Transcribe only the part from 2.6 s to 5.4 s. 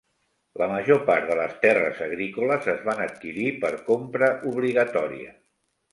es van adquirir per compra obligatòria.